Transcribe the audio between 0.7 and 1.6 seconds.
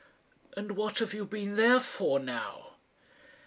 what have you been